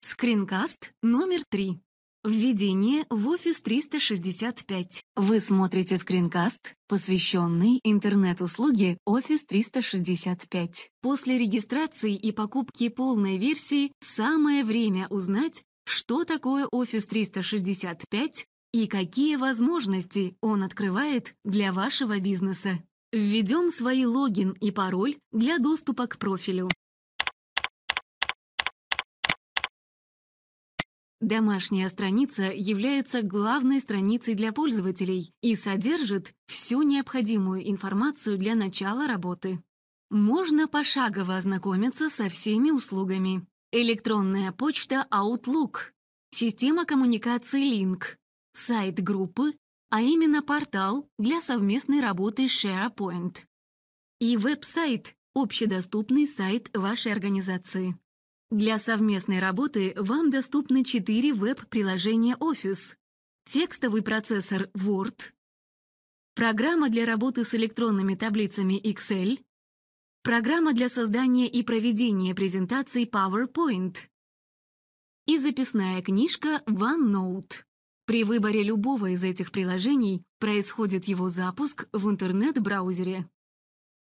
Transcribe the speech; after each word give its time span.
Скринкаст 0.00 0.92
номер 1.02 1.40
3. 1.48 1.80
Введение 2.22 3.04
в 3.10 3.34
Office 3.34 3.60
365. 3.60 5.02
Вы 5.16 5.40
смотрите 5.40 5.96
скринкаст, 5.96 6.74
посвященный 6.86 7.80
интернет-услуге 7.82 8.98
Office 9.08 9.44
365. 9.48 10.90
После 11.02 11.36
регистрации 11.36 12.14
и 12.14 12.30
покупки 12.30 12.90
полной 12.90 13.38
версии 13.38 13.90
самое 14.00 14.64
время 14.64 15.08
узнать, 15.08 15.64
что 15.84 16.24
такое 16.24 16.68
Office 16.72 17.08
365 17.08 18.46
и 18.72 18.86
какие 18.86 19.34
возможности 19.34 20.36
он 20.40 20.62
открывает 20.62 21.34
для 21.44 21.72
вашего 21.72 22.20
бизнеса. 22.20 22.78
Введем 23.10 23.68
свои 23.68 24.06
логин 24.06 24.52
и 24.60 24.70
пароль 24.70 25.16
для 25.32 25.58
доступа 25.58 26.06
к 26.06 26.18
профилю. 26.18 26.68
Домашняя 31.20 31.88
страница 31.88 32.44
является 32.44 33.22
главной 33.22 33.80
страницей 33.80 34.34
для 34.34 34.52
пользователей 34.52 35.32
и 35.42 35.56
содержит 35.56 36.32
всю 36.46 36.82
необходимую 36.82 37.68
информацию 37.68 38.38
для 38.38 38.54
начала 38.54 39.08
работы. 39.08 39.60
Можно 40.10 40.68
пошагово 40.68 41.36
ознакомиться 41.36 42.08
со 42.08 42.28
всеми 42.28 42.70
услугами. 42.70 43.44
Электронная 43.72 44.52
почта 44.52 45.06
Outlook, 45.10 45.90
система 46.30 46.86
коммуникации 46.86 47.68
Link, 47.68 48.16
сайт 48.52 49.02
группы, 49.02 49.54
а 49.90 50.00
именно 50.00 50.40
портал 50.42 51.10
для 51.18 51.40
совместной 51.40 52.00
работы 52.00 52.46
SharePoint. 52.46 53.38
И 54.20 54.36
веб-сайт, 54.36 55.16
общедоступный 55.34 56.26
сайт 56.26 56.70
вашей 56.76 57.12
организации. 57.12 57.98
Для 58.50 58.78
совместной 58.78 59.40
работы 59.40 59.92
вам 59.94 60.30
доступны 60.30 60.82
четыре 60.82 61.34
веб-приложения 61.34 62.34
Office, 62.40 62.94
текстовый 63.44 64.00
процессор 64.00 64.70
Word, 64.74 65.32
программа 66.34 66.88
для 66.88 67.04
работы 67.04 67.44
с 67.44 67.54
электронными 67.54 68.14
таблицами 68.14 68.80
Excel, 68.80 69.38
программа 70.22 70.72
для 70.72 70.88
создания 70.88 71.46
и 71.46 71.62
проведения 71.62 72.34
презентаций 72.34 73.04
PowerPoint 73.04 73.98
и 75.26 75.36
записная 75.36 76.00
книжка 76.00 76.62
OneNote. 76.66 77.64
При 78.06 78.24
выборе 78.24 78.62
любого 78.62 79.10
из 79.10 79.24
этих 79.24 79.52
приложений 79.52 80.22
происходит 80.38 81.04
его 81.04 81.28
запуск 81.28 81.86
в 81.92 82.08
интернет-браузере. 82.08 83.28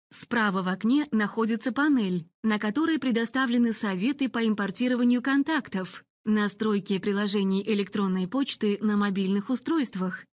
Справа 0.10 0.64
в 0.64 0.70
окне 0.70 1.08
находится 1.12 1.72
панель, 1.72 2.30
на 2.44 2.60
которой 2.60 2.98
предоставлены 2.98 3.74
советы 3.74 4.30
по 4.30 4.48
импортированию 4.48 5.22
контактов, 5.22 6.06
настройке 6.24 7.00
приложений 7.00 7.64
электронной 7.68 8.28
почты 8.28 8.78
на 8.82 8.96
мобильных 8.96 9.50
устройствах, 9.50 10.26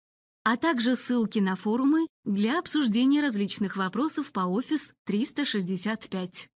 а 0.44 0.58
также 0.58 0.96
ссылки 0.96 1.40
на 1.40 1.56
форумы 1.56 2.08
для 2.24 2.60
обсуждения 2.60 3.22
различных 3.22 3.76
вопросов 3.76 4.32
по 4.32 4.42
Office 4.42 4.92
365. 5.06 6.50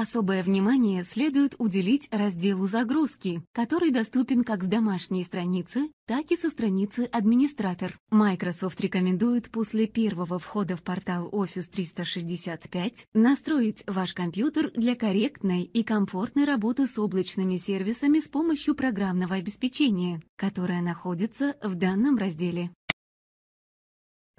Особое 0.00 0.44
внимание 0.44 1.02
следует 1.02 1.56
уделить 1.58 2.06
разделу 2.12 2.68
«Загрузки», 2.68 3.42
который 3.50 3.90
доступен 3.90 4.44
как 4.44 4.62
с 4.62 4.66
домашней 4.68 5.24
страницы, 5.24 5.90
так 6.06 6.30
и 6.30 6.36
со 6.36 6.50
страницы 6.50 7.08
«Администратор». 7.10 7.98
Microsoft 8.08 8.80
рекомендует 8.80 9.50
после 9.50 9.88
первого 9.88 10.38
входа 10.38 10.76
в 10.76 10.84
портал 10.84 11.28
Office 11.32 11.68
365 11.72 13.06
настроить 13.12 13.82
ваш 13.88 14.14
компьютер 14.14 14.70
для 14.70 14.94
корректной 14.94 15.64
и 15.64 15.82
комфортной 15.82 16.44
работы 16.44 16.86
с 16.86 16.96
облачными 16.96 17.56
сервисами 17.56 18.20
с 18.20 18.28
помощью 18.28 18.76
программного 18.76 19.34
обеспечения, 19.34 20.22
которое 20.36 20.80
находится 20.80 21.56
в 21.60 21.74
данном 21.74 22.18
разделе. 22.18 22.70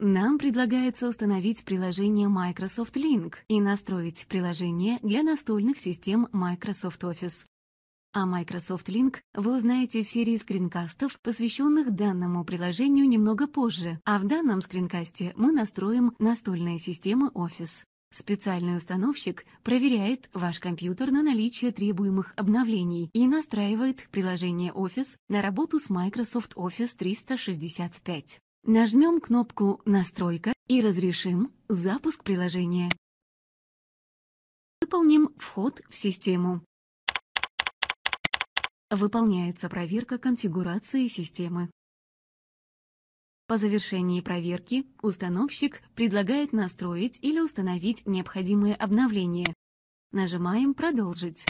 Нам 0.02 0.38
предлагается 0.38 1.10
установить 1.10 1.66
приложение 1.66 2.30
Microsoft 2.30 2.96
Link 2.96 3.34
и 3.50 3.60
настроить 3.60 4.28
приложение 4.30 4.98
для 5.04 5.24
настольных 5.24 5.78
систем 5.78 6.30
Microsoft 6.32 7.04
Office. 7.04 7.46
О 8.14 8.26
Microsoft 8.26 8.88
Link 8.88 9.18
вы 9.34 9.58
узнаете 9.58 10.04
в 10.04 10.08
серии 10.08 10.38
скринкастов, 10.38 11.20
посвященных 11.20 11.92
данному 11.94 12.46
приложению 12.46 13.10
немного 13.10 13.46
позже, 13.46 14.00
а 14.06 14.20
в 14.20 14.26
данном 14.26 14.62
скринкасте 14.62 15.34
мы 15.36 15.52
настроим 15.52 16.16
настольные 16.18 16.80
системы 16.80 17.30
Office. 17.36 17.84
Специальный 18.10 18.78
установщик 18.78 19.46
проверяет 19.64 20.30
ваш 20.34 20.62
компьютер 20.62 21.12
на 21.12 21.24
наличие 21.24 21.74
требуемых 21.74 22.34
обновлений 22.38 23.10
и 23.12 23.28
настраивает 23.28 24.08
приложение 24.12 24.72
Office 24.72 25.18
на 25.28 25.42
работу 25.42 25.78
с 25.78 25.90
Microsoft 25.90 26.54
Office 26.56 26.96
365. 26.98 28.40
Нажмем 28.64 29.22
кнопку 29.22 29.82
«Настройка» 29.86 30.54
и 30.68 30.82
разрешим 30.82 31.54
запуск 31.70 32.26
приложения. 32.26 32.92
Выполним 34.82 35.34
вход 35.38 35.82
в 35.88 35.96
систему. 35.96 36.62
Выполняется 38.90 39.70
проверка 39.70 40.18
конфигурации 40.18 41.08
системы. 41.08 41.72
По 43.48 43.58
завершении 43.58 44.20
проверки 44.20 44.86
установщик 45.02 45.82
предлагает 45.96 46.52
настроить 46.52 47.18
или 47.22 47.40
установить 47.40 48.06
необходимые 48.06 48.76
обновления. 48.76 49.54
Нажимаем 50.12 50.74
«Продолжить». 50.74 51.46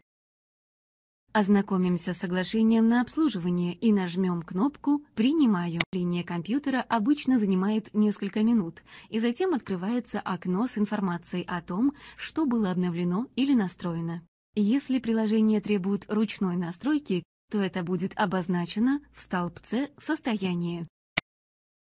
Ознакомимся 1.32 2.14
с 2.14 2.18
соглашением 2.18 2.90
на 2.90 3.02
обслуживание 3.02 3.76
и 3.76 3.94
нажмем 3.94 4.42
кнопку 4.42 5.04
«Принимаю». 5.14 5.80
Линия 5.92 6.24
компьютера 6.24 6.82
обычно 6.82 7.38
занимает 7.38 7.94
несколько 7.94 8.42
минут, 8.42 8.84
и 9.10 9.20
затем 9.20 9.54
открывается 9.54 10.20
окно 10.22 10.66
с 10.66 10.80
информацией 10.80 11.46
о 11.48 11.62
том, 11.62 11.94
что 12.18 12.48
было 12.48 12.72
обновлено 12.72 13.28
или 13.36 13.54
настроено. 13.54 14.24
Если 14.56 14.98
приложение 14.98 15.62
требует 15.62 16.06
ручной 16.10 16.56
настройки, 16.56 17.24
то 17.52 17.60
это 17.60 17.84
будет 17.84 18.14
обозначено 18.16 19.00
в 19.14 19.22
столбце 19.22 19.92
«Состояние». 20.00 20.88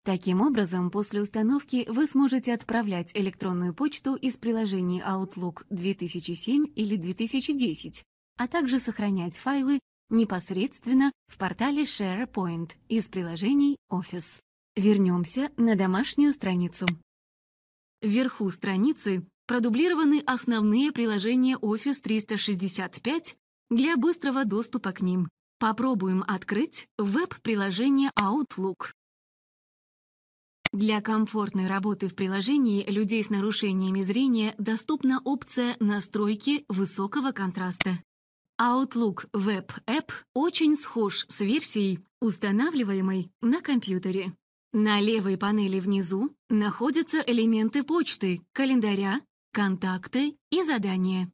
Таким 0.05 0.41
образом, 0.41 0.91
после 0.91 1.21
установки 1.21 1.88
вы 1.89 2.05
сможете 2.05 2.53
отправлять 2.53 3.09
электронную 3.15 3.73
почту 3.73 4.15
из 4.15 4.38
приложений 4.38 5.01
Outlook 5.03 5.63
2007 5.69 6.65
или 6.75 6.97
2010 6.97 8.03
а 8.38 8.47
также 8.47 8.79
сохранять 8.79 9.38
файлы 9.38 9.79
непосредственно 10.09 11.11
в 11.27 11.38
портале 11.38 11.83
SharePoint 11.83 12.71
из 12.88 13.09
приложений 13.09 13.77
Office. 13.91 14.39
Вернемся 14.75 15.51
на 15.57 15.75
домашнюю 15.75 16.33
страницу. 16.33 16.85
Вверху 18.01 18.49
страницы 18.49 19.25
продублированы 19.45 20.21
основные 20.25 20.91
приложения 20.91 21.57
Office 21.57 22.01
365 22.01 23.35
для 23.69 23.97
быстрого 23.97 24.45
доступа 24.45 24.91
к 24.91 25.01
ним. 25.01 25.29
Попробуем 25.59 26.23
открыть 26.27 26.88
веб-приложение 26.97 28.11
Outlook. 28.19 28.91
Для 30.73 31.01
комфортной 31.01 31.67
работы 31.67 32.07
в 32.07 32.15
приложении 32.15 32.83
людей 32.89 33.23
с 33.23 33.29
нарушениями 33.29 34.01
зрения 34.01 34.55
доступна 34.57 35.21
опция 35.23 35.77
настройки 35.79 36.65
высокого 36.67 37.31
контраста. 37.31 38.00
Outlook 38.63 39.29
Web 39.34 39.72
App 39.88 40.09
очень 40.34 40.78
схож 40.78 41.25
с 41.28 41.41
версией, 41.41 42.00
устанавливаемой 42.22 43.29
на 43.41 43.59
компьютере. 43.62 44.38
На 44.72 45.01
левой 45.01 45.38
панели 45.38 45.81
внизу 45.81 46.34
находятся 46.50 47.19
элементы 47.19 47.84
почты, 47.84 48.41
календаря, 48.53 49.19
контакты 49.51 50.38
и 50.50 50.63
задания. 50.63 51.29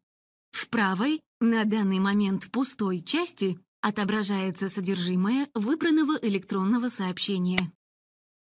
В 0.51 0.69
правой, 0.69 1.21
на 1.39 1.65
данный 1.65 1.99
момент 1.99 2.49
пустой 2.51 3.03
части, 3.03 3.59
отображается 3.81 4.67
содержимое 4.67 5.49
выбранного 5.53 6.17
электронного 6.23 6.89
сообщения. 6.89 7.71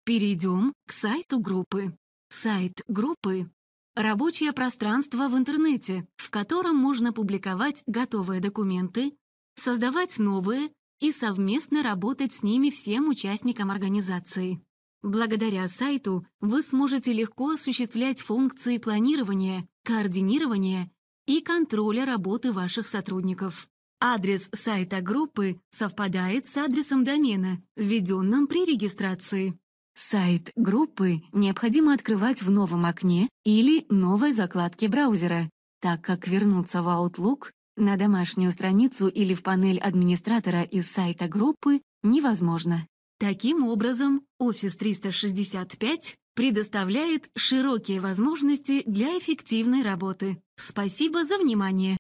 Перейдем 0.05 0.73
к 0.89 0.93
сайту 0.93 1.39
группы. 1.39 1.97
Сайт 2.31 2.83
группы 2.89 3.49
Рабочее 3.95 4.53
пространство 4.53 5.29
в 5.29 5.37
интернете, 5.37 6.09
в 6.17 6.31
котором 6.31 6.77
можно 6.77 7.13
публиковать 7.13 7.83
готовые 7.87 8.41
документы, 8.41 9.13
создавать 9.55 10.19
новые 10.19 10.71
и 10.99 11.13
совместно 11.13 11.83
работать 11.83 12.33
с 12.33 12.43
ними 12.43 12.71
всем 12.71 13.09
участникам 13.09 13.71
организации. 13.71 14.63
Благодаря 15.03 15.69
сайту 15.69 16.27
вы 16.41 16.63
сможете 16.63 17.13
легко 17.13 17.51
осуществлять 17.51 18.23
функции 18.23 18.79
планирования, 18.79 19.69
координирования 19.85 20.91
и 21.27 21.43
контроля 21.43 22.07
работы 22.07 22.53
ваших 22.53 22.87
сотрудников. 22.87 23.69
Адрес 24.01 24.49
сайта 24.55 25.03
группы 25.03 25.61
совпадает 25.71 26.47
с 26.47 26.57
адресом 26.57 27.05
домена, 27.05 27.63
введенным 27.77 28.47
при 28.47 28.65
регистрации. 28.65 29.59
Сайт 29.95 30.51
группы 30.57 31.23
необходимо 31.33 31.93
открывать 31.93 32.43
в 32.43 32.51
новом 32.51 32.87
окне 32.87 33.29
или 33.45 33.85
новой 33.91 34.33
закладке 34.33 34.89
браузера, 34.89 35.51
так 35.81 36.01
как 36.03 36.27
вернуться 36.27 36.83
в 36.83 36.89
Outlook 36.89 37.51
на 37.77 37.97
домашнюю 37.97 38.53
страницу 38.53 39.09
или 39.09 39.35
в 39.35 39.43
панель 39.43 39.79
администратора 39.79 40.63
из 40.63 40.91
сайта 40.91 41.29
группы 41.29 41.81
невозможно. 42.03 42.87
Таким 43.19 43.65
образом, 43.65 44.23
Office 44.41 44.77
365 44.79 46.17
предоставляет 46.35 47.29
широкие 47.37 48.01
возможности 48.01 48.83
для 48.87 49.19
эффективной 49.19 49.83
работы. 49.83 50.43
Спасибо 50.57 51.25
за 51.25 51.39
внимание! 51.39 51.99